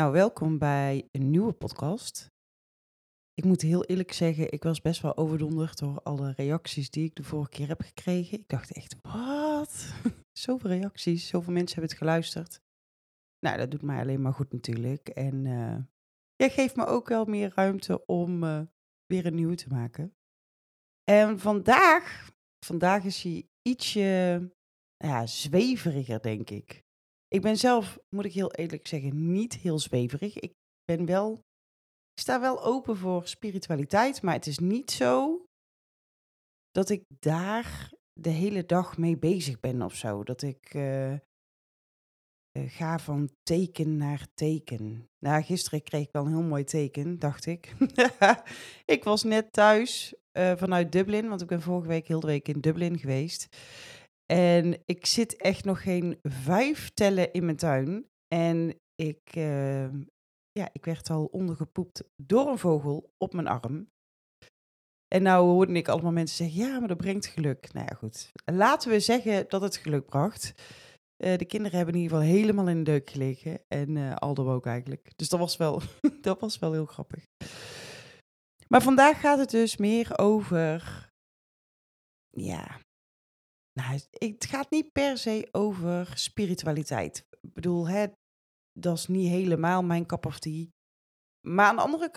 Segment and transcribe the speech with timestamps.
[0.00, 2.30] Nou, welkom bij een nieuwe podcast.
[3.34, 7.14] Ik moet heel eerlijk zeggen, ik was best wel overdonderd door alle reacties die ik
[7.14, 8.38] de vorige keer heb gekregen.
[8.38, 9.92] Ik dacht echt, wat?
[10.46, 12.60] zoveel reacties, zoveel mensen hebben het geluisterd.
[13.38, 15.08] Nou, dat doet mij alleen maar goed natuurlijk.
[15.08, 15.76] En uh,
[16.36, 18.62] ja, geeft me ook wel meer ruimte om uh,
[19.06, 20.14] weer een nieuwe te maken.
[21.04, 22.30] En vandaag,
[22.66, 24.40] vandaag is hij ietsje
[24.96, 26.85] ja, zweveriger, denk ik.
[27.28, 30.38] Ik ben zelf, moet ik heel eerlijk zeggen, niet heel zweverig.
[30.38, 30.52] Ik
[30.84, 31.32] ben wel,
[32.12, 35.44] ik sta wel open voor spiritualiteit, maar het is niet zo
[36.70, 40.22] dat ik daar de hele dag mee bezig ben of zo.
[40.24, 41.14] Dat ik uh,
[42.52, 45.08] ga van teken naar teken.
[45.18, 47.74] Nou, gisteren kreeg ik wel een heel mooi teken, dacht ik.
[48.94, 52.48] ik was net thuis uh, vanuit Dublin, want ik ben vorige week heel de week
[52.48, 53.48] in Dublin geweest.
[54.32, 58.06] En ik zit echt nog geen vijf tellen in mijn tuin.
[58.34, 59.92] En ik, uh,
[60.52, 63.88] ja, ik werd al ondergepoept door een vogel op mijn arm.
[65.14, 67.72] En nou hoorde ik allemaal mensen zeggen, ja, maar dat brengt geluk.
[67.72, 68.32] Nou ja, goed.
[68.44, 70.54] Laten we zeggen dat het geluk bracht.
[71.24, 73.60] Uh, de kinderen hebben in ieder geval helemaal in de deuk gelegen.
[73.68, 75.10] En uh, Aldo ook eigenlijk.
[75.16, 75.82] Dus dat was, wel,
[76.20, 77.24] dat was wel heel grappig.
[78.68, 81.08] Maar vandaag gaat het dus meer over,
[82.30, 82.80] ja,
[83.76, 87.26] nou, het gaat niet per se over spiritualiteit.
[87.40, 88.06] Ik bedoel, hè,
[88.72, 90.66] dat is niet helemaal mijn cup of tea.
[91.46, 92.10] Maar aan de andere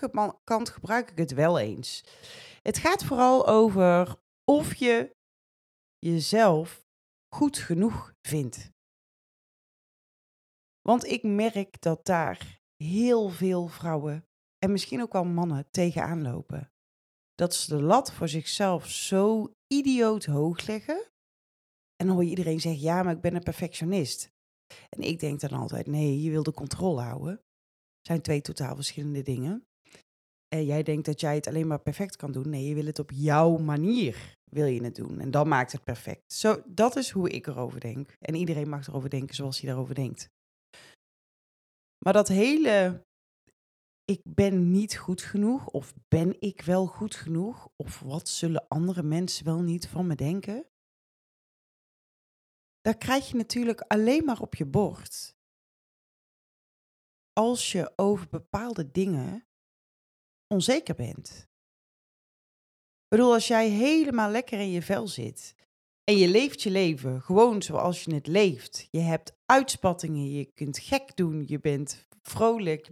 [0.44, 2.04] kant gebruik ik het wel eens.
[2.62, 4.16] Het gaat vooral over
[4.52, 5.16] of je
[5.98, 6.88] jezelf
[7.36, 8.72] goed genoeg vindt.
[10.82, 14.26] Want ik merk dat daar heel veel vrouwen
[14.58, 16.72] en misschien ook wel mannen tegenaan lopen.
[17.36, 21.12] Dat ze de lat voor zichzelf zo idioot hoog leggen
[22.00, 24.32] en dan hoor je iedereen zeggen, ja, maar ik ben een perfectionist.
[24.90, 27.32] En ik denk dan altijd, nee, je wil de controle houden.
[27.32, 29.64] Het zijn twee totaal verschillende dingen.
[30.48, 32.50] En jij denkt dat jij het alleen maar perfect kan doen.
[32.50, 35.20] Nee, je wil het op jouw manier wil je het doen.
[35.20, 36.34] En dan maakt het perfect.
[36.34, 38.18] Zo, dat is hoe ik erover denk.
[38.20, 40.30] En iedereen mag erover denken zoals hij daarover denkt.
[42.06, 43.06] Maar dat hele,
[44.06, 49.04] ik ben niet goed genoeg, of ben ik wel goed genoeg, of wat zullen andere
[49.04, 50.66] mensen wel niet van me denken?
[52.82, 55.38] Dat krijg je natuurlijk alleen maar op je bord.
[57.34, 59.48] Als je over bepaalde dingen
[60.48, 61.48] onzeker bent.
[63.04, 65.56] Ik bedoel, als jij helemaal lekker in je vel zit
[66.04, 70.80] en je leeft je leven gewoon zoals je het leeft, je hebt uitspattingen, je kunt
[70.80, 72.92] gek doen, je bent vrolijk,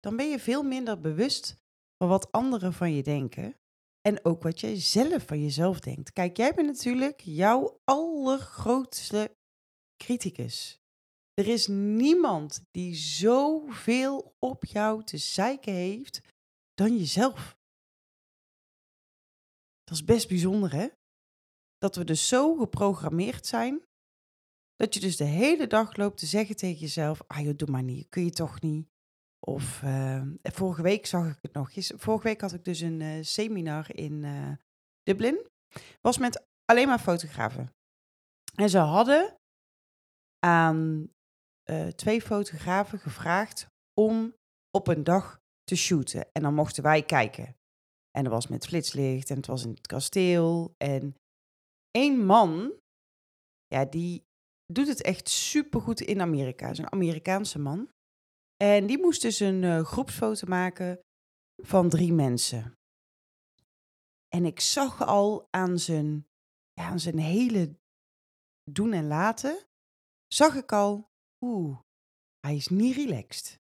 [0.00, 1.56] dan ben je veel minder bewust
[1.98, 3.56] van wat anderen van je denken
[4.06, 6.12] en ook wat jij zelf van jezelf denkt.
[6.12, 9.36] Kijk, jij bent natuurlijk jouw allergrootste
[9.96, 10.80] criticus.
[11.34, 16.20] Er is niemand die zoveel op jou te zeiken heeft
[16.74, 17.56] dan jezelf.
[19.84, 20.88] Dat is best bijzonder, hè?
[21.78, 23.84] Dat we dus zo geprogrammeerd zijn,
[24.76, 27.82] dat je dus de hele dag loopt te zeggen tegen jezelf, ah joh, doe maar
[27.82, 28.88] niet, kun je toch niet.
[29.40, 31.70] Of uh, vorige week zag ik het nog.
[31.74, 34.52] Vorige week had ik dus een uh, seminar in uh,
[35.02, 35.46] Dublin.
[36.00, 37.70] Was met alleen maar fotografen.
[38.54, 39.36] En ze hadden
[40.38, 41.10] aan
[41.94, 43.66] twee fotografen gevraagd
[44.00, 44.34] om
[44.70, 46.32] op een dag te shooten.
[46.32, 47.56] En dan mochten wij kijken.
[48.10, 50.74] En dat was met flitslicht en het was in het kasteel.
[50.76, 51.14] En
[51.90, 52.72] één man,
[53.66, 54.24] ja, die
[54.72, 56.68] doet het echt supergoed in Amerika.
[56.68, 57.88] een Amerikaanse man.
[58.56, 61.00] En die moest dus een uh, groepsfoto maken
[61.62, 62.74] van drie mensen.
[64.28, 66.26] En ik zag al aan zijn,
[66.72, 67.76] ja, aan zijn hele
[68.70, 69.66] doen en laten,
[70.26, 71.78] zag ik al, oeh,
[72.40, 73.60] hij is niet relaxed.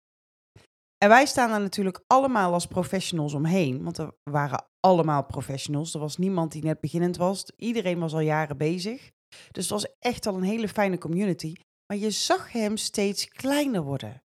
[0.98, 5.94] En wij staan er natuurlijk allemaal als professionals omheen, want er waren allemaal professionals.
[5.94, 7.52] Er was niemand die net beginnend was.
[7.56, 9.12] Iedereen was al jaren bezig.
[9.52, 11.54] Dus het was echt al een hele fijne community.
[11.88, 14.24] Maar je zag hem steeds kleiner worden.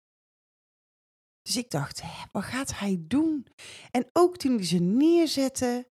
[1.48, 3.48] Dus ik dacht, hè, wat gaat hij doen?
[3.92, 5.88] En ook toen hij ze neerzette,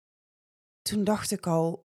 [0.81, 1.85] toen dacht ik al,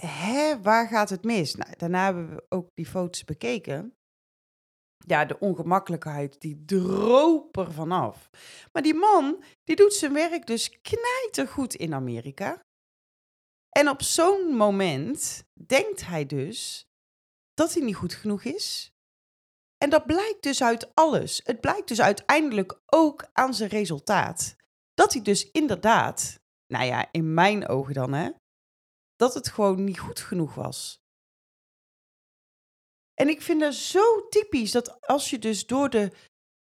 [0.00, 1.54] hè, waar gaat het mis?
[1.54, 3.94] Nou, daarna hebben we ook die foto's bekeken.
[5.06, 8.28] Ja, de ongemakkelijkheid, die droop er vanaf.
[8.72, 12.60] Maar die man, die doet zijn werk dus knijtergoed in Amerika.
[13.68, 16.84] En op zo'n moment denkt hij dus
[17.54, 18.90] dat hij niet goed genoeg is.
[19.78, 21.40] En dat blijkt dus uit alles.
[21.44, 24.56] Het blijkt dus uiteindelijk ook aan zijn resultaat.
[24.94, 28.30] Dat hij dus inderdaad, nou ja, in mijn ogen dan hè,
[29.16, 31.04] dat het gewoon niet goed genoeg was.
[33.14, 36.12] En ik vind dat zo typisch dat als je dus door de,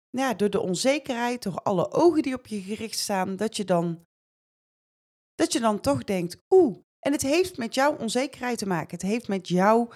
[0.10, 4.06] ja, door de onzekerheid, door alle ogen die op je gericht staan, dat je dan,
[5.36, 8.92] dat je dan toch denkt, oeh, en het heeft met jouw onzekerheid te maken.
[8.92, 9.94] Het heeft met jou,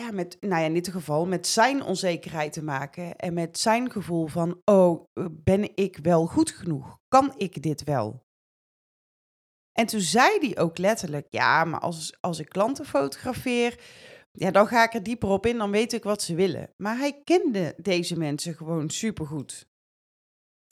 [0.00, 3.16] ja, met, nou ja, in dit geval, met zijn onzekerheid te maken.
[3.16, 6.98] En met zijn gevoel van, oh, ben ik wel goed genoeg?
[7.08, 8.24] Kan ik dit wel?
[9.72, 13.80] En toen zei hij ook letterlijk, ja, maar als, als ik klanten fotografeer,
[14.30, 16.70] ja, dan ga ik er dieper op in, dan weet ik wat ze willen.
[16.76, 19.68] Maar hij kende deze mensen gewoon supergoed.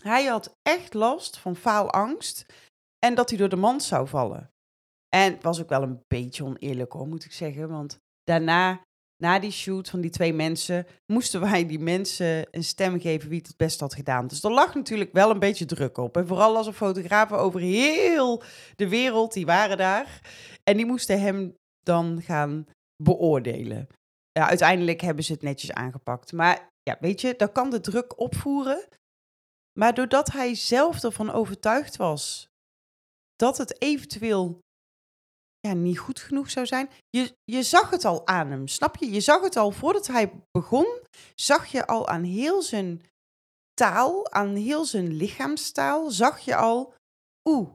[0.03, 2.47] Hij had echt last van faalangst
[2.99, 4.51] en dat hij door de mand zou vallen.
[5.09, 7.69] En het was ook wel een beetje oneerlijk hoor, moet ik zeggen.
[7.69, 8.83] Want daarna,
[9.17, 13.39] na die shoot van die twee mensen, moesten wij die mensen een stem geven wie
[13.39, 14.27] het het best had gedaan.
[14.27, 16.17] Dus er lag natuurlijk wel een beetje druk op.
[16.17, 18.43] En vooral als er fotografen over heel
[18.77, 20.21] de wereld, die waren daar.
[20.63, 22.67] En die moesten hem dan gaan
[23.03, 23.89] beoordelen.
[24.33, 26.33] Ja, uiteindelijk hebben ze het netjes aangepakt.
[26.33, 28.89] Maar ja, weet je, dan kan de druk opvoeren.
[29.79, 32.49] Maar doordat hij zelf ervan overtuigd was
[33.37, 34.59] dat het eventueel
[35.69, 36.89] ja, niet goed genoeg zou zijn.
[37.11, 39.11] Je, je zag het al aan hem, snap je?
[39.11, 40.87] Je zag het al voordat hij begon,
[41.35, 43.03] zag je al aan heel zijn
[43.75, 46.95] taal, aan heel zijn lichaamstaal, zag je al,
[47.49, 47.73] oeh,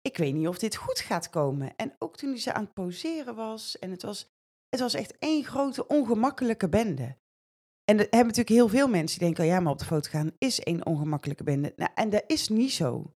[0.00, 1.76] ik weet niet of dit goed gaat komen.
[1.76, 4.26] En ook toen hij ze aan het poseren was, en het was,
[4.68, 7.16] het was echt één grote ongemakkelijke bende.
[7.84, 10.10] En er hebben natuurlijk heel veel mensen die denken, oh ja, maar op de foto
[10.10, 11.72] gaan is één ongemakkelijke bende.
[11.76, 13.12] Nou, en dat is niet zo.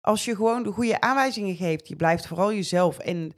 [0.00, 3.34] Als je gewoon de goede aanwijzingen geeft, je blijft vooral jezelf en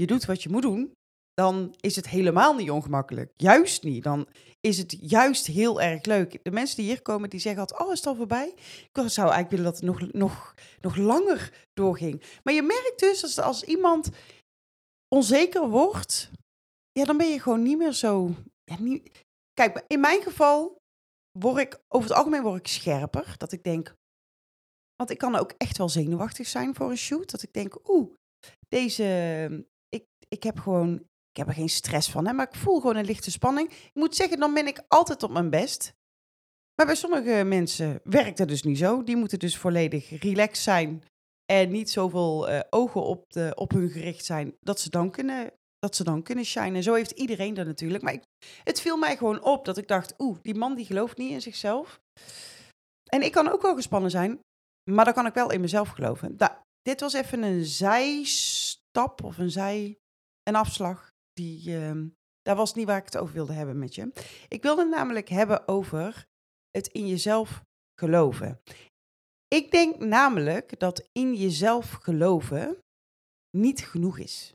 [0.00, 0.92] je doet wat je moet doen,
[1.34, 3.32] dan is het helemaal niet ongemakkelijk.
[3.36, 4.02] Juist niet.
[4.02, 4.28] Dan
[4.60, 6.44] is het juist heel erg leuk.
[6.44, 8.54] De mensen die hier komen, die zeggen altijd, oh, is het al voorbij?
[8.56, 12.22] Ik zou eigenlijk willen dat het nog, nog, nog langer doorging.
[12.42, 14.10] Maar je merkt dus, als, als iemand
[15.08, 16.30] onzeker wordt,
[16.92, 18.34] ja, dan ben je gewoon niet meer zo...
[18.64, 19.24] Ja, niet...
[19.52, 20.76] Kijk, in mijn geval
[21.38, 23.34] word ik, over het algemeen word ik scherper.
[23.38, 23.94] Dat ik denk,
[24.96, 27.30] want ik kan ook echt wel zenuwachtig zijn voor een shoot.
[27.30, 28.14] Dat ik denk, oeh,
[28.68, 29.66] deze,
[30.28, 30.94] ik heb gewoon,
[31.30, 33.70] ik heb er geen stress van, hè, maar ik voel gewoon een lichte spanning.
[33.70, 35.94] Ik moet zeggen, dan ben ik altijd op mijn best.
[36.74, 39.02] Maar bij sommige mensen werkt dat dus niet zo.
[39.02, 41.02] Die moeten dus volledig relaxed zijn
[41.52, 45.52] en niet zoveel uh, ogen op, de, op hun gericht zijn, dat ze dan kunnen,
[45.78, 46.82] dat ze dan kunnen shinen.
[46.82, 48.02] Zo heeft iedereen dat natuurlijk.
[48.02, 48.22] Maar ik,
[48.64, 51.42] het viel mij gewoon op dat ik dacht, oeh, die man die gelooft niet in
[51.42, 52.00] zichzelf.
[53.04, 54.40] En ik kan ook wel gespannen zijn,
[54.90, 56.34] maar dan kan ik wel in mezelf geloven.
[56.36, 56.52] Nou,
[56.82, 59.98] dit was even een zijstap of een zij
[60.46, 61.14] een afslag.
[61.32, 62.02] Die, uh,
[62.42, 64.12] daar was niet waar ik het over wilde hebben met je.
[64.48, 66.26] Ik wilde het namelijk hebben over
[66.70, 67.64] het in jezelf
[68.00, 68.60] geloven.
[69.48, 72.78] Ik denk namelijk dat in jezelf geloven
[73.50, 74.52] niet genoeg is.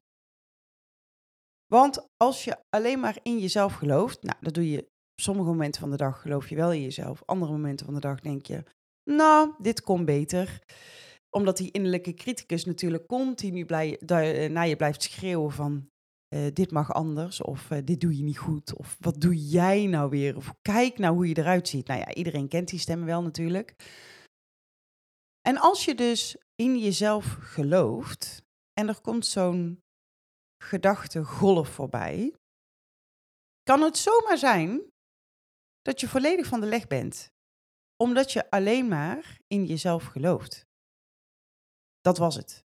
[1.68, 5.82] Want als je alleen maar in jezelf gelooft, nou, dat doe je op sommige momenten
[5.82, 7.24] van de dag geloof je wel in jezelf.
[7.26, 8.64] Andere momenten van de dag denk je,
[9.04, 10.62] nou, dit komt beter
[11.32, 15.90] omdat die innerlijke criticus natuurlijk continu blij, eh, naar je blijft schreeuwen van...
[16.36, 19.86] Uh, dit mag anders, of uh, dit doe je niet goed, of wat doe jij
[19.86, 21.88] nou weer, of kijk nou hoe je eruit ziet.
[21.88, 23.76] Nou ja, iedereen kent die stemmen wel natuurlijk.
[25.42, 28.44] En als je dus in jezelf gelooft
[28.74, 29.80] en er komt zo'n
[30.64, 32.36] gedachtegolf voorbij,
[33.64, 34.82] kan het zomaar zijn
[35.82, 37.32] dat je volledig van de leg bent,
[38.04, 40.66] omdat je alleen maar in jezelf gelooft.
[42.02, 42.66] Dat was het.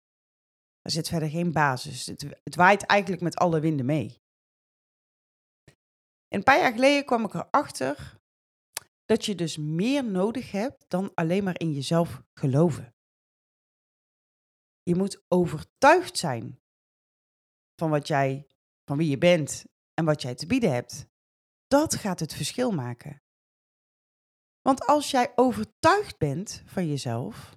[0.80, 2.06] Er zit verder geen basis.
[2.06, 4.22] Het, het waait eigenlijk met alle winden mee.
[6.28, 8.22] een paar jaar geleden kwam ik erachter
[9.04, 12.94] dat je dus meer nodig hebt dan alleen maar in jezelf geloven.
[14.82, 16.60] Je moet overtuigd zijn
[17.76, 18.46] van wat jij,
[18.84, 19.64] van wie je bent
[19.94, 21.06] en wat jij te bieden hebt.
[21.66, 23.22] Dat gaat het verschil maken.
[24.62, 27.56] Want als jij overtuigd bent van jezelf,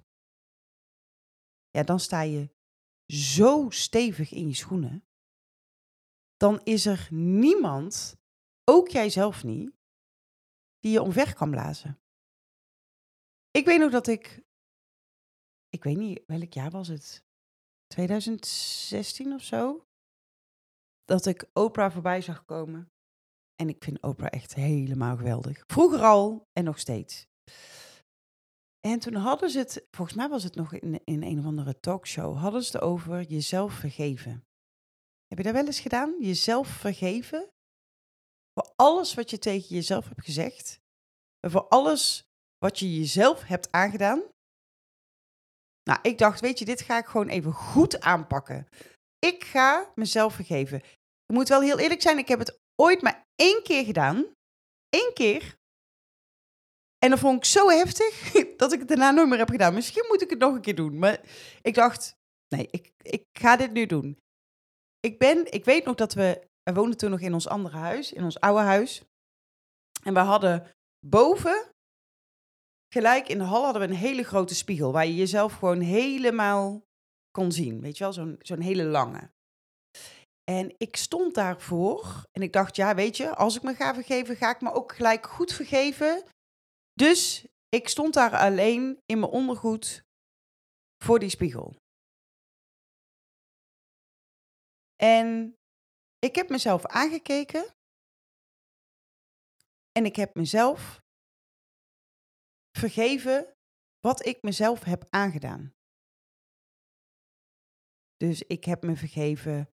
[1.70, 2.50] ja, dan sta je
[3.06, 5.06] zo stevig in je schoenen.
[6.36, 8.16] Dan is er niemand,
[8.64, 9.72] ook jijzelf niet,
[10.78, 12.00] die je omver kan blazen.
[13.50, 14.42] Ik weet nog dat ik,
[15.68, 17.24] ik weet niet welk jaar was het,
[17.86, 19.86] 2016 of zo,
[21.04, 22.92] dat ik Oprah voorbij zag komen.
[23.54, 25.64] En ik vind Oprah echt helemaal geweldig.
[25.66, 27.28] Vroeger al en nog steeds.
[28.88, 31.80] En toen hadden ze het, volgens mij was het nog in, in een of andere
[31.80, 34.44] talkshow, hadden ze het over jezelf vergeven.
[35.26, 36.16] Heb je dat wel eens gedaan?
[36.20, 37.48] Jezelf vergeven?
[38.52, 40.80] Voor alles wat je tegen jezelf hebt gezegd?
[41.40, 42.22] voor alles
[42.58, 44.22] wat je jezelf hebt aangedaan?
[45.82, 48.68] Nou, ik dacht, weet je, dit ga ik gewoon even goed aanpakken.
[49.18, 50.78] Ik ga mezelf vergeven.
[51.26, 54.16] Ik moet wel heel eerlijk zijn, ik heb het ooit maar één keer gedaan.
[54.88, 55.57] Eén keer.
[56.98, 59.74] En dat vond ik zo heftig dat ik het daarna nooit meer heb gedaan.
[59.74, 60.98] Misschien moet ik het nog een keer doen.
[60.98, 61.20] Maar
[61.62, 62.16] ik dacht,
[62.48, 64.18] nee, ik, ik ga dit nu doen.
[65.00, 68.12] Ik, ben, ik weet nog dat we, we woonden toen nog in ons andere huis,
[68.12, 69.02] in ons oude huis.
[70.02, 70.66] En we hadden
[71.06, 71.66] boven,
[72.94, 74.92] gelijk in de hal, hadden we een hele grote spiegel.
[74.92, 76.82] Waar je jezelf gewoon helemaal
[77.30, 77.80] kon zien.
[77.80, 79.30] Weet je wel, zo'n zo'n hele lange.
[80.50, 84.36] En ik stond daarvoor en ik dacht, ja, weet je, als ik me ga vergeven,
[84.36, 86.24] ga ik me ook gelijk goed vergeven.
[86.98, 90.04] Dus ik stond daar alleen in mijn ondergoed
[91.04, 91.76] voor die spiegel.
[94.96, 95.56] En
[96.18, 97.74] ik heb mezelf aangekeken
[99.92, 101.00] en ik heb mezelf
[102.78, 103.54] vergeven
[104.00, 105.74] wat ik mezelf heb aangedaan.
[108.16, 109.70] Dus ik heb me vergeven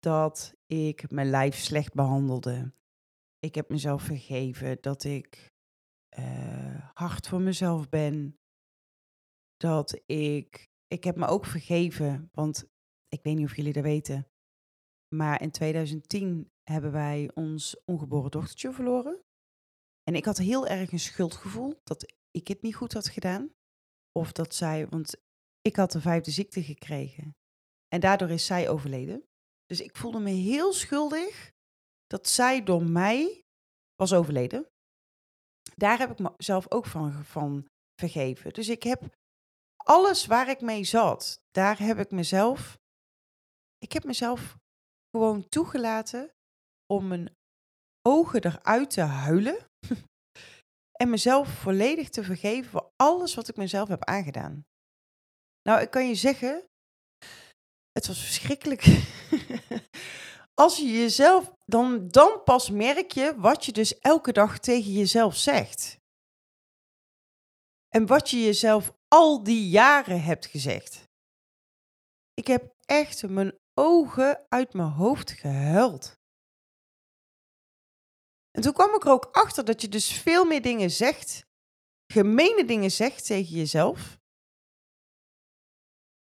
[0.00, 2.72] dat ik mijn lijf slecht behandelde.
[3.38, 5.56] Ik heb mezelf vergeven dat ik
[6.18, 8.38] uh, hard voor mezelf ben.
[9.56, 10.66] Dat ik.
[10.86, 12.64] Ik heb me ook vergeven, want
[13.08, 14.28] ik weet niet of jullie dat weten.
[15.14, 19.22] Maar in 2010 hebben wij ons ongeboren dochtertje verloren.
[20.02, 23.54] En ik had heel erg een schuldgevoel dat ik het niet goed had gedaan.
[24.12, 25.14] Of dat zij, want
[25.60, 27.36] ik had de vijfde ziekte gekregen.
[27.88, 29.28] En daardoor is zij overleden.
[29.66, 31.52] Dus ik voelde me heel schuldig
[32.06, 33.44] dat zij door mij
[33.94, 34.70] was overleden.
[35.78, 37.68] Daar heb ik mezelf ook van, van
[38.00, 38.52] vergeven.
[38.52, 39.16] Dus ik heb
[39.76, 42.78] alles waar ik mee zat, daar heb ik mezelf.
[43.78, 44.56] Ik heb mezelf
[45.10, 46.30] gewoon toegelaten
[46.86, 47.36] om mijn
[48.02, 49.66] ogen eruit te huilen.
[51.00, 54.66] en mezelf volledig te vergeven voor alles wat ik mezelf heb aangedaan.
[55.62, 56.64] Nou, ik kan je zeggen,
[57.92, 58.82] het was verschrikkelijk.
[60.58, 65.36] Als je jezelf, dan, dan pas merk je wat je dus elke dag tegen jezelf
[65.36, 65.98] zegt.
[67.88, 71.02] En wat je jezelf al die jaren hebt gezegd.
[72.34, 76.16] Ik heb echt mijn ogen uit mijn hoofd gehuild.
[78.50, 81.46] En toen kwam ik er ook achter dat je dus veel meer dingen zegt,
[82.12, 84.18] gemene dingen zegt tegen jezelf,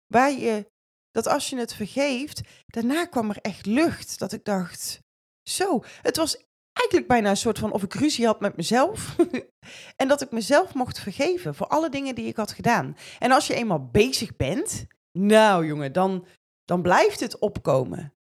[0.06, 0.76] waar je
[1.18, 4.20] dat als je het vergeeft, daarna kwam er echt lucht.
[4.20, 5.02] Dat ik dacht,
[5.50, 9.16] zo, het was eigenlijk bijna een soort van of ik ruzie had met mezelf.
[10.02, 12.98] en dat ik mezelf mocht vergeven voor alle dingen die ik had gedaan.
[13.20, 16.28] En als je eenmaal bezig bent, nou jongen, dan,
[16.66, 18.14] dan blijft het opkomen.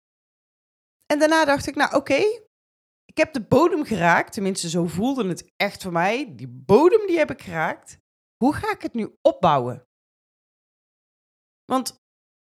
[1.06, 2.22] En daarna dacht ik, nou oké,
[3.04, 4.32] ik heb de bodem geraakt.
[4.32, 6.34] Tenminste, zo voelde het echt voor mij.
[6.34, 7.98] Die bodem die heb ik geraakt.
[8.36, 9.86] Hoe ga ik het nu opbouwen?
[11.64, 12.04] Want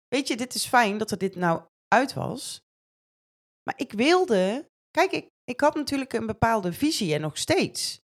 [0.08, 2.62] weet je, dit is fijn dat er dit nou uit was.
[3.64, 8.00] Maar ik wilde, kijk, ik, ik had natuurlijk een bepaalde visie en nog steeds.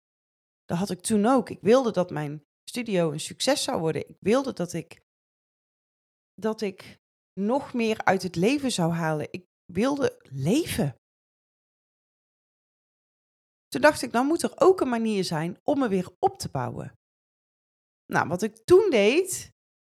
[0.66, 1.50] Dat had ik toen ook.
[1.50, 4.10] Ik wilde dat mijn studio een succes zou worden.
[4.10, 5.02] Ik wilde dat ik,
[6.34, 7.00] dat ik
[7.34, 9.28] nog meer uit het leven zou halen.
[9.32, 10.96] Ik wilde leven.
[13.68, 16.50] Toen dacht ik, dan moet er ook een manier zijn om me weer op te
[16.50, 16.98] bouwen.
[18.06, 19.53] Nou, wat ik toen deed,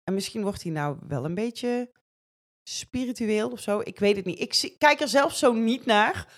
[0.04, 1.92] en misschien wordt hij nou wel een beetje
[2.70, 3.80] spiritueel of zo.
[3.80, 4.64] Ik weet het niet.
[4.64, 6.34] Ik kijk er zelf zo niet naar,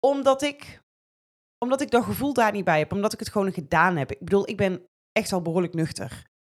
[0.00, 0.82] omdat ik,
[1.58, 2.92] omdat ik dat gevoel daar niet bij heb.
[2.92, 4.10] Omdat ik het gewoon gedaan heb.
[4.10, 6.32] Ik bedoel, ik ben echt al behoorlijk nuchter.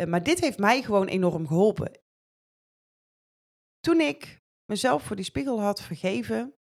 [0.00, 2.00] Uh, maar dit heeft mij gewoon enorm geholpen.
[3.80, 6.54] Toen ik mezelf voor die spiegel had vergeven,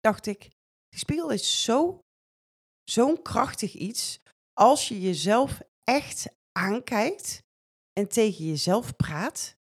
[0.00, 0.40] dacht ik,
[0.88, 2.00] die spiegel is zo,
[2.84, 4.20] zo'n krachtig iets.
[4.52, 7.42] Als je jezelf echt aankijkt
[8.00, 9.56] en tegen jezelf praat,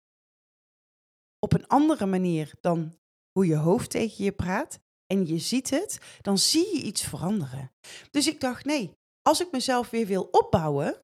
[1.40, 2.98] op een andere manier dan
[3.32, 7.72] hoe je hoofd tegen je praat en je ziet het, dan zie je iets veranderen.
[8.12, 8.92] Dus ik dacht, nee,
[9.22, 11.02] als ik mezelf weer wil opbouwen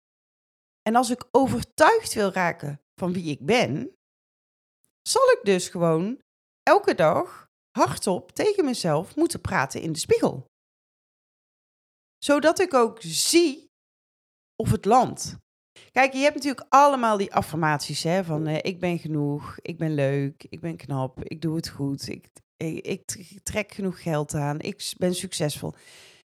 [0.81, 3.95] en als ik overtuigd wil raken van wie ik ben,
[5.01, 6.21] zal ik dus gewoon
[6.63, 10.45] elke dag hardop tegen mezelf moeten praten in de spiegel.
[12.17, 13.69] Zodat ik ook zie
[14.55, 15.40] of het landt.
[15.91, 19.93] Kijk, je hebt natuurlijk allemaal die affirmaties hè, van uh, ik ben genoeg, ik ben
[19.93, 24.59] leuk, ik ben knap, ik doe het goed, ik, ik, ik trek genoeg geld aan,
[24.59, 25.73] ik ben succesvol.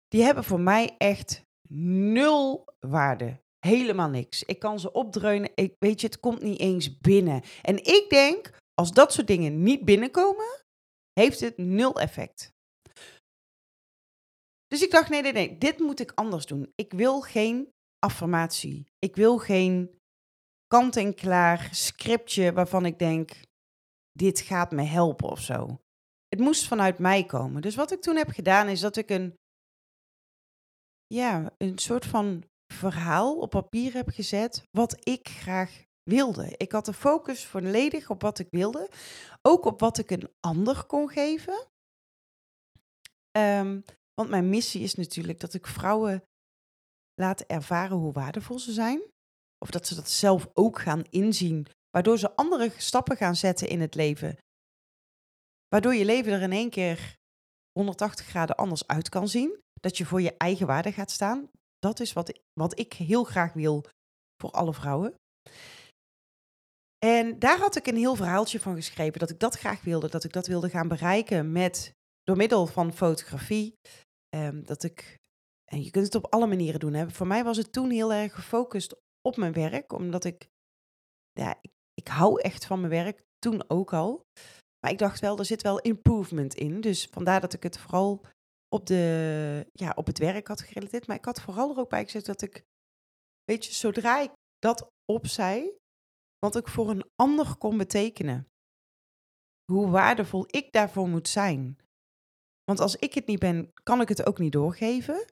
[0.08, 3.40] Die hebben voor mij echt nul waarde.
[3.66, 4.42] Helemaal niks.
[4.42, 5.50] Ik kan ze opdreunen.
[5.54, 7.42] Ik, weet je, het komt niet eens binnen.
[7.62, 10.64] En ik denk, als dat soort dingen niet binnenkomen,
[11.12, 12.54] heeft het nul effect.
[14.66, 16.72] Dus ik dacht, nee, nee, nee, dit moet ik anders doen.
[16.74, 18.86] Ik wil geen affirmatie.
[18.98, 20.00] Ik wil geen
[20.66, 23.40] kant-en-klaar scriptje waarvan ik denk,
[24.12, 25.80] dit gaat me helpen of zo.
[26.28, 27.62] Het moest vanuit mij komen.
[27.62, 29.34] Dus wat ik toen heb gedaan is dat ik een,
[31.06, 36.54] ja, een soort van verhaal op papier heb gezet wat ik graag wilde.
[36.56, 38.90] Ik had de focus volledig op wat ik wilde,
[39.42, 41.66] ook op wat ik een ander kon geven.
[43.30, 43.80] Ehm,
[44.14, 46.22] want mijn missie is natuurlijk dat ik vrouwen
[47.20, 49.02] laat ervaren hoe waardevol ze zijn.
[49.58, 53.80] Of dat ze dat zelf ook gaan inzien, waardoor ze andere stappen gaan zetten in
[53.80, 54.36] het leven.
[55.68, 57.16] Waardoor je leven er in één keer
[57.72, 59.60] 180 graden anders uit kan zien.
[59.80, 61.50] Dat je voor je eigen waarde gaat staan.
[61.78, 63.84] Dat is wat, wat ik heel graag wil
[64.42, 65.14] voor alle vrouwen.
[66.98, 69.18] En daar had ik een heel verhaaltje van geschreven.
[69.18, 70.08] Dat ik dat graag wilde.
[70.08, 71.92] Dat ik dat wilde gaan bereiken met,
[72.22, 73.74] door middel van fotografie.
[74.34, 75.16] Um, dat ik,
[75.72, 76.94] en je kunt het op alle manieren doen.
[76.94, 77.10] Hè.
[77.10, 79.92] Voor mij was het toen heel erg gefocust op mijn werk.
[79.92, 80.48] Omdat ik,
[81.32, 83.24] ja, ik, ik hou echt van mijn werk.
[83.38, 84.26] Toen ook al.
[84.80, 86.80] Maar ik dacht wel, er zit wel improvement in.
[86.80, 88.24] Dus vandaar dat ik het vooral
[88.68, 91.06] op, de, ja, op het werk had gerelateerd.
[91.06, 92.64] Maar ik had vooral er ook bij gezet dat ik,
[93.44, 95.76] weet je, zodra ik dat opzij,
[96.38, 98.48] wat ik voor een ander kon betekenen.
[99.72, 101.78] Hoe waardevol ik daarvoor moet zijn.
[102.64, 105.26] Want als ik het niet ben, kan ik het ook niet doorgeven.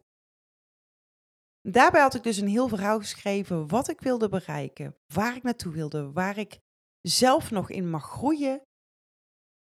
[1.69, 5.73] Daarbij had ik dus een heel verhaal geschreven wat ik wilde bereiken, waar ik naartoe
[5.73, 6.59] wilde, waar ik
[7.01, 8.63] zelf nog in mag groeien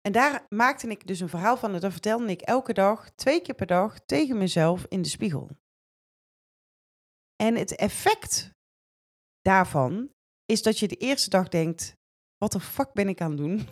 [0.06, 3.42] en daar maakte ik dus een verhaal van en dat vertelde ik elke dag, twee
[3.42, 5.50] keer per dag, tegen mezelf in de spiegel.
[7.36, 8.50] En het effect
[9.42, 10.10] daarvan
[10.46, 11.96] is dat je de eerste dag denkt,
[12.38, 13.68] wat de fuck ben ik aan het doen?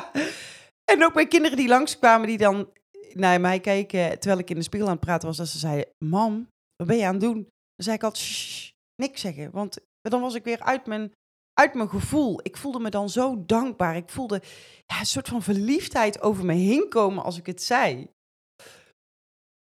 [0.92, 2.72] en ook mijn kinderen die langskwamen, die dan
[3.12, 5.92] naar mij keken terwijl ik in de spiegel aan het praten was, dat ze zeiden,
[5.98, 6.48] mam,
[6.78, 7.34] wat ben je aan het doen?
[7.34, 11.12] Dan zei ik altijd, niks zeggen, want dan was ik weer uit mijn
[11.58, 12.40] uit mijn gevoel.
[12.42, 13.96] Ik voelde me dan zo dankbaar.
[13.96, 14.42] Ik voelde
[14.86, 18.10] ja, een soort van verliefdheid over me heen komen als ik het zei.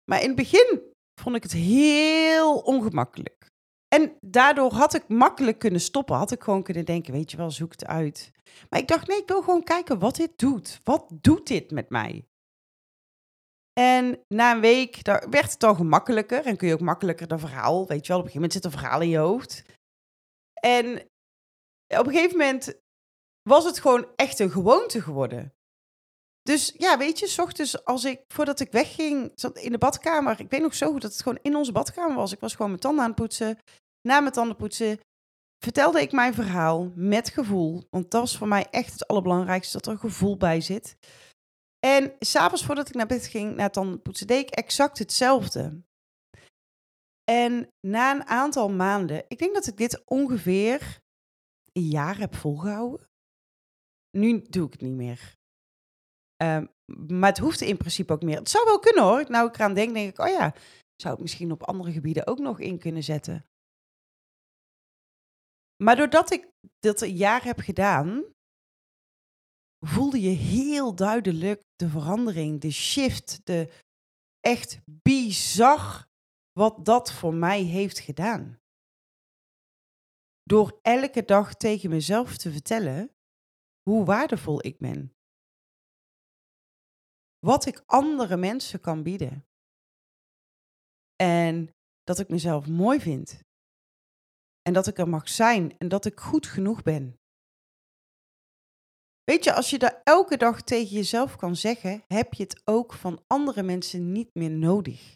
[0.04, 0.82] Maar in het begin
[1.22, 3.48] vond ik het heel ongemakkelijk.
[3.96, 6.16] En daardoor had ik makkelijk kunnen stoppen.
[6.16, 8.31] Had ik gewoon kunnen denken, weet je wel, zoek het uit.
[8.70, 10.79] Maar ik dacht, nee, ik wil gewoon kijken wat dit doet.
[10.83, 12.25] Wat doet dit met mij?
[13.79, 16.46] En na een week daar werd het al gemakkelijker.
[16.46, 18.63] En kun je ook makkelijker dat verhaal, weet je wel, op een gegeven moment zit
[18.65, 19.63] een verhaal in je hoofd.
[20.61, 20.85] En
[21.87, 22.74] op een gegeven moment
[23.50, 25.53] was het gewoon echt een gewoonte geworden.
[26.42, 30.39] Dus ja, weet je, s ochtends als ik, voordat ik wegging, zat in de badkamer.
[30.39, 32.31] Ik weet nog zo goed dat het gewoon in onze badkamer was.
[32.31, 33.57] Ik was gewoon mijn tanden aan het poetsen.
[34.07, 35.00] Na mijn tanden poetsen
[35.63, 37.83] vertelde ik mijn verhaal met gevoel.
[37.89, 40.96] Want dat was voor mij echt het allerbelangrijkste, dat er gevoel bij zit.
[41.79, 45.83] En s'avonds voordat ik naar bed ging, na tanden poetsen, deed ik exact hetzelfde.
[47.24, 51.00] En na een aantal maanden, ik denk dat ik dit ongeveer
[51.72, 53.07] een jaar heb volgehouden.
[54.18, 55.37] Nu doe ik het niet meer.
[56.35, 56.65] Ehm,
[57.07, 58.37] maar het hoeft in principe ook meer.
[58.37, 59.25] Het zou wel kunnen hoor.
[59.29, 60.53] Nou, ik eraan denk, denk ik, oh ja,
[60.96, 63.46] zou het misschien op andere gebieden ook nog in kunnen zetten.
[65.83, 68.24] Maar doordat ik dat een jaar heb gedaan,
[69.79, 73.83] voelde je heel duidelijk de verandering, de shift, de
[74.39, 76.07] echt bizar
[76.51, 78.59] wat dat voor mij heeft gedaan
[80.44, 83.15] door elke dag tegen mezelf te vertellen
[83.81, 85.15] hoe waardevol ik ben.
[87.39, 89.48] Wat ik andere mensen kan bieden.
[91.15, 93.44] En dat ik mezelf mooi vind.
[94.61, 97.20] En dat ik er mag zijn en dat ik goed genoeg ben.
[99.29, 102.94] Weet je, als je dat elke dag tegen jezelf kan zeggen, heb je het ook
[102.94, 105.15] van andere mensen niet meer nodig.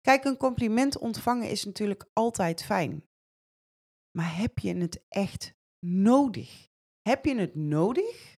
[0.00, 3.04] Kijk, een compliment ontvangen is natuurlijk altijd fijn.
[4.18, 5.52] Maar heb je het echt
[5.86, 6.68] nodig?
[7.08, 8.34] Heb je het nodig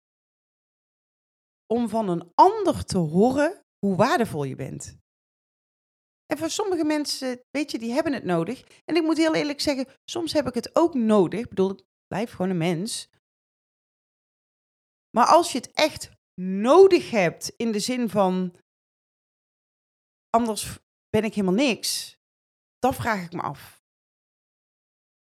[1.67, 4.99] om van een ander te horen hoe waardevol je bent?
[6.27, 8.65] En voor sommige mensen, weet je, die hebben het nodig.
[8.85, 11.41] En ik moet heel eerlijk zeggen, soms heb ik het ook nodig.
[11.41, 13.09] Ik bedoel, ik blijf gewoon een mens.
[15.11, 18.57] Maar als je het echt nodig hebt in de zin van,
[20.31, 22.19] anders ben ik helemaal niks,
[22.79, 23.83] dan vraag ik me af.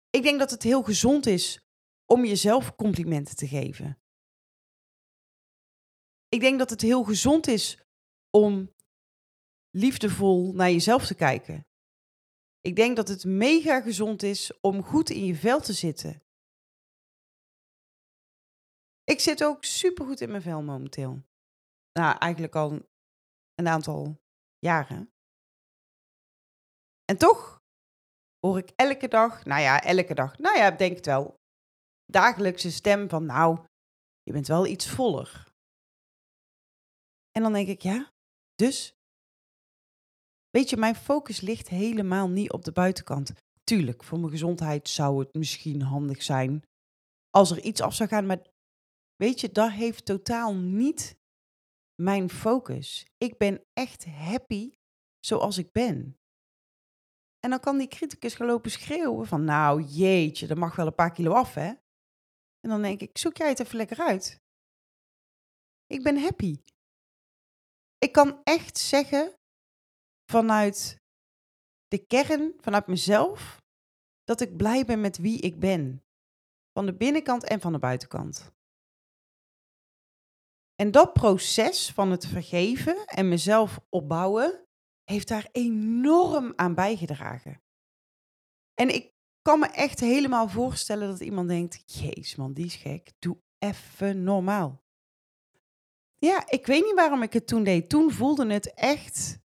[0.10, 1.66] Ik denk dat het heel gezond is
[2.06, 4.02] om jezelf complimenten te geven.
[6.30, 7.84] Ik denk dat het heel gezond is
[8.30, 8.74] om
[9.70, 11.68] liefdevol naar jezelf te kijken.
[12.62, 16.24] Ik denk dat het mega gezond is om goed in je vel te zitten.
[19.12, 21.24] Ik zit ook super goed in mijn vel momenteel.
[22.00, 22.72] Nou, eigenlijk al
[23.56, 24.22] een aantal
[24.60, 25.12] jaren.
[27.06, 27.62] En toch
[28.40, 31.36] hoor ik elke dag, nou ja, elke dag, nou ja, denk het wel,
[32.06, 33.66] dagelijkse stem van, nou,
[34.24, 35.54] je bent wel iets voller.
[37.32, 38.12] En dan denk ik, ja,
[38.56, 38.94] dus?
[40.50, 43.34] Weet je, mijn focus ligt helemaal niet op de buitenkant.
[43.64, 46.64] Tuurlijk, voor mijn gezondheid zou het misschien handig zijn
[47.30, 48.26] als er iets af zou gaan.
[48.26, 48.51] Maar
[49.22, 51.20] weet je, dat heeft totaal niet
[52.02, 53.06] mijn focus.
[53.18, 54.74] Ik ben echt happy
[55.20, 56.20] zoals ik ben.
[57.40, 60.96] En dan kan die criticus gaan lopen schreeuwen van, nou jeetje, dat mag wel een
[60.96, 61.68] paar kilo af, hè?
[62.60, 64.42] En dan denk ik, zoek jij het even lekker uit.
[65.86, 66.62] Ik ben happy.
[67.98, 69.34] Ik kan echt zeggen
[70.32, 71.02] vanuit
[71.88, 73.62] de kern, vanuit mezelf,
[74.24, 76.04] dat ik blij ben met wie ik ben.
[76.72, 78.52] Van de binnenkant en van de buitenkant.
[80.82, 84.68] En dat proces van het vergeven en mezelf opbouwen,
[85.04, 87.62] heeft daar enorm aan bijgedragen.
[88.74, 93.12] En ik kan me echt helemaal voorstellen dat iemand denkt: Jezus man, die is gek.
[93.20, 94.84] Doe even normaal.
[96.18, 97.90] Ja, ik weet niet waarom ik het toen deed.
[97.90, 99.40] Toen voelde het echt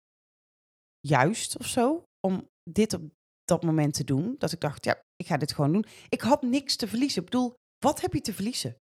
[0.99, 3.01] juist of zo om dit op
[3.43, 4.35] dat moment te doen.
[4.37, 5.85] Dat ik dacht, ja, ik ga dit gewoon doen.
[6.09, 7.23] Ik had niks te verliezen.
[7.23, 8.81] Ik bedoel, wat heb je te verliezen?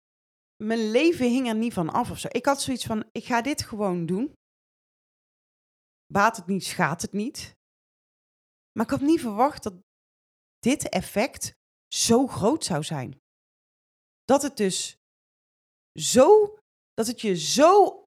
[0.55, 2.27] Mijn leven hing er niet van af of zo.
[2.31, 4.33] Ik had zoiets van, ik ga dit gewoon doen.
[6.13, 7.55] Baat het niet, schaadt het niet.
[8.71, 9.73] Maar ik had niet verwacht dat
[10.59, 11.53] dit effect
[11.87, 13.21] zo groot zou zijn.
[14.23, 14.97] Dat het dus
[15.99, 16.57] zo,
[16.93, 18.03] dat het je zo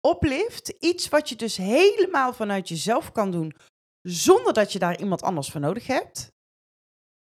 [0.00, 3.56] oplift, iets wat je dus helemaal vanuit jezelf kan doen,
[4.02, 6.30] zonder dat je daar iemand anders voor nodig hebt.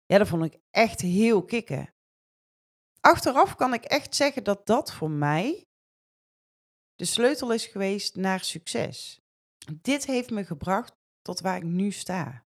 [0.06, 1.94] Ja, dat vond ik echt heel kicken.
[3.00, 5.68] Achteraf kan ik echt zeggen dat dat voor mij
[6.96, 9.22] de sleutel is geweest naar succes.
[9.82, 12.46] Dit heeft me gebracht tot waar ik nu sta.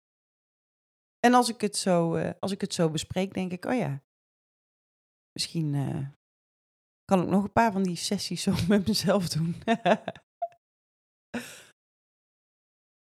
[1.20, 4.04] En als ik het zo, uh, als ik het zo bespreek, denk ik, oh ja,
[5.32, 6.08] misschien uh,
[7.04, 9.56] kan ik nog een paar van die sessies zo met mezelf doen.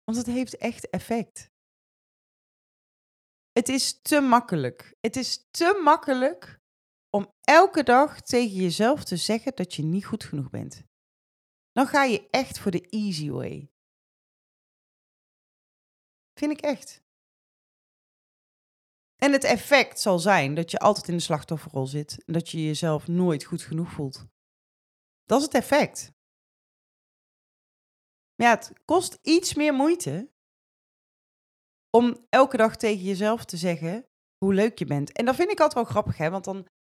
[0.04, 1.52] Want het heeft echt effect.
[3.52, 4.96] Het is te makkelijk.
[5.00, 6.62] Het is te makkelijk
[7.14, 10.84] om elke dag tegen jezelf te zeggen dat je niet goed genoeg bent.
[11.72, 13.70] Dan ga je echt voor de easy way.
[16.38, 17.02] Vind ik echt.
[19.16, 22.64] En het effect zal zijn dat je altijd in de slachtofferrol zit en dat je
[22.64, 24.26] jezelf nooit goed genoeg voelt.
[25.22, 26.12] Dat is het effect.
[28.34, 30.32] Maar ja, het kost iets meer moeite
[31.90, 35.12] om elke dag tegen jezelf te zeggen hoe leuk je bent.
[35.12, 36.30] En dat vind ik altijd wel grappig, hè?
[36.30, 36.72] Want dan.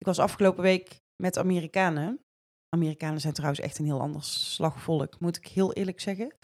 [0.00, 2.24] Ik was afgelopen week met Amerikanen.
[2.68, 6.36] Amerikanen zijn trouwens echt een heel ander slagvolk, moet ik heel eerlijk zeggen.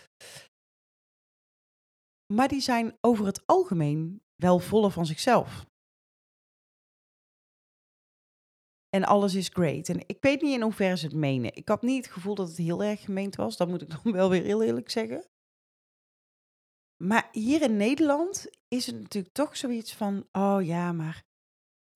[2.35, 5.67] Maar die zijn over het algemeen wel voller van zichzelf.
[8.89, 9.89] En alles is great.
[9.89, 11.55] En ik weet niet in hoeverre ze het menen.
[11.55, 13.57] Ik had niet het gevoel dat het heel erg gemeend was.
[13.57, 15.25] Dat moet ik dan wel weer heel eerlijk zeggen.
[17.05, 21.26] Maar hier in Nederland is het natuurlijk toch zoiets van: oh ja, maar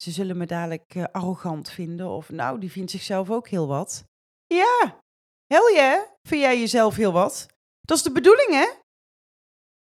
[0.03, 2.09] ze zullen me dadelijk uh, arrogant vinden.
[2.09, 4.05] Of nou, die vindt zichzelf ook heel wat.
[4.47, 5.01] Ja,
[5.47, 7.47] hel je, vind jij jezelf heel wat?
[7.81, 8.79] Dat is de bedoeling, hè?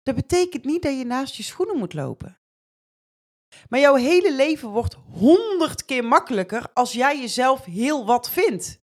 [0.02, 2.38] Dat betekent niet dat je naast je schoenen moet lopen.
[3.68, 8.80] Maar jouw hele leven wordt honderd keer makkelijker als jij jezelf heel wat vindt.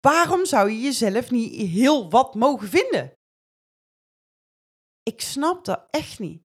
[0.00, 3.12] Waarom zou je jezelf niet heel wat mogen vinden?
[5.02, 6.42] Ik snap dat echt niet.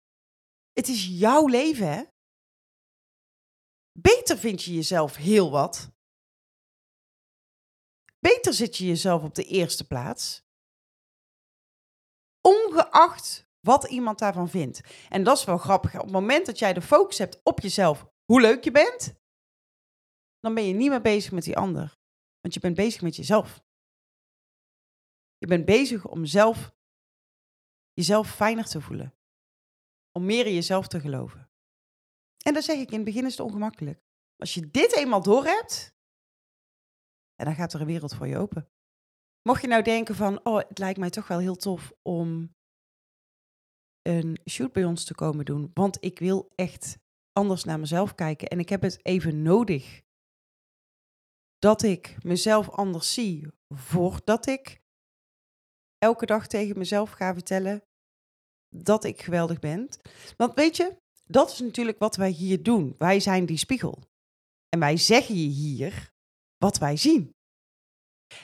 [0.71, 2.03] Het is jouw leven, hè?
[3.91, 5.91] Beter vind je jezelf heel wat.
[8.19, 10.43] Beter zit je jezelf op de eerste plaats.
[12.41, 14.81] Ongeacht wat iemand daarvan vindt.
[15.09, 15.93] En dat is wel grappig.
[15.95, 19.13] Op het moment dat jij de focus hebt op jezelf, hoe leuk je bent,
[20.39, 21.99] dan ben je niet meer bezig met die ander.
[22.39, 23.63] Want je bent bezig met jezelf.
[25.37, 26.71] Je bent bezig om zelf
[27.93, 29.15] jezelf fijner te voelen.
[30.11, 31.40] Om meer in jezelf te geloven.
[32.41, 33.99] En dan zeg ik, in het begin is het ongemakkelijk.
[34.35, 35.93] Als je dit eenmaal doorhebt,
[37.35, 38.69] en dan gaat er een wereld voor je open.
[39.41, 42.55] Mocht je nou denken van, oh, het lijkt mij toch wel heel tof om
[44.01, 46.97] een shoot bij ons te komen doen, want ik wil echt
[47.31, 50.01] anders naar mezelf kijken en ik heb het even nodig
[51.57, 54.81] dat ik mezelf anders zie voordat ik
[55.97, 57.83] elke dag tegen mezelf ga vertellen
[58.75, 59.89] dat ik geweldig ben.
[60.37, 61.00] Want weet je,
[61.31, 62.95] dat is natuurlijk wat wij hier doen.
[62.97, 64.03] Wij zijn die spiegel.
[64.69, 66.11] En wij zeggen je hier
[66.57, 67.35] wat wij zien.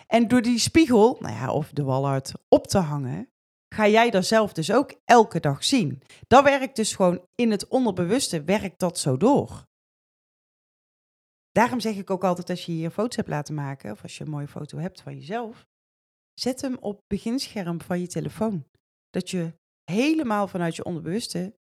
[0.08, 3.32] En door die spiegel, nou ja, of de walhart op te hangen,
[3.76, 6.02] ga jij dat zelf dus ook elke dag zien.
[6.28, 9.66] Dat werkt dus gewoon in het onderbewuste, werkt dat zo door.
[11.52, 14.24] Daarom zeg ik ook altijd als je hier foto's hebt laten maken, of als je
[14.24, 15.68] een mooie foto hebt van jezelf,
[16.34, 18.66] zet hem op beginscherm van je telefoon.
[19.10, 21.56] dat je helemaal vanuit je onderbewuste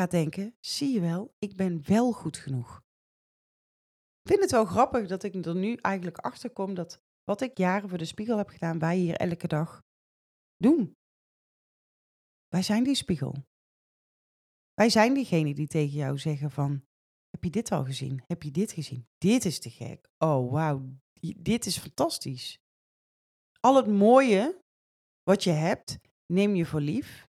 [0.00, 2.76] gaat denken: zie je wel, ik ben wel goed genoeg.
[4.22, 7.58] Ik vind het wel grappig dat ik er nu eigenlijk achter kom dat wat ik
[7.58, 9.82] jaren voor de spiegel heb gedaan, wij hier elke dag
[10.56, 10.96] doen.
[12.48, 13.34] Wij zijn die spiegel.
[14.74, 16.84] Wij zijn diegene die tegen jou zeggen van,
[17.30, 18.22] heb je dit al gezien?
[18.26, 19.08] Heb je dit gezien?
[19.18, 20.10] Dit is te gek.
[20.18, 20.98] Oh, wauw.
[21.36, 22.58] Dit is fantastisch.
[23.60, 24.62] Al het mooie
[25.22, 27.28] wat je hebt, neem je voor lief.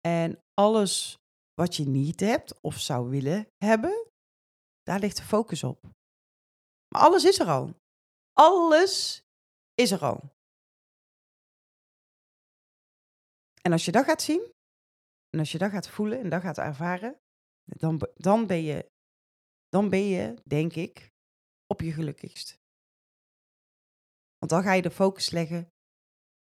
[0.00, 1.19] En alles
[1.60, 4.10] wat je niet hebt of zou willen hebben,
[4.82, 5.82] daar ligt de focus op.
[6.88, 7.74] Maar alles is er al.
[8.32, 9.22] Alles
[9.74, 10.20] is er al.
[13.62, 14.52] En als je dat gaat zien,
[15.30, 17.20] en als je dat gaat voelen en dat gaat ervaren,
[17.64, 18.90] dan, dan, ben, je,
[19.68, 21.10] dan ben je, denk ik,
[21.66, 22.58] op je gelukkigst.
[24.38, 25.72] Want dan ga je de focus leggen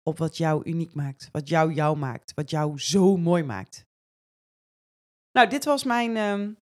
[0.04, 3.87] op wat jou uniek maakt, wat jou jou maakt, wat jou zo mooi maakt.
[5.38, 6.16] Nou, dit was mijn.
[6.16, 6.56] Uh,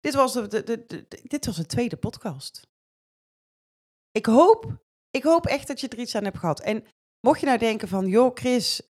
[0.00, 2.66] dit, was de, de, dit was de tweede podcast.
[4.10, 6.60] Ik hoop, ik hoop echt dat je er iets aan hebt gehad.
[6.60, 6.86] En
[7.26, 8.82] mocht je nou denken van, joh Chris,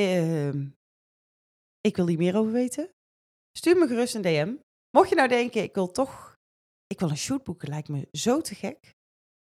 [0.00, 0.48] uh,
[1.88, 2.90] ik wil hier meer over weten,
[3.58, 4.56] stuur me gerust een DM.
[4.96, 6.36] Mocht je nou denken, ik wil toch,
[6.86, 8.94] ik wil een shoot boeken, lijkt me zo te gek.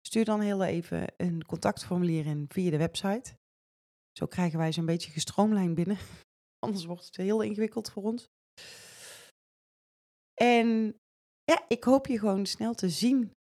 [0.08, 3.38] Stuur dan heel even een contactformulier in via de website.
[4.12, 5.98] Zo krijgen wij zo'n beetje gestroomlijnd binnen.
[6.64, 8.30] Anders wordt het heel ingewikkeld voor ons.
[10.34, 11.00] En
[11.44, 13.32] ja, ik hoop je gewoon snel te zien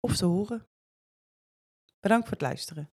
[0.00, 0.66] of te horen.
[2.00, 2.90] Bedankt voor het luisteren.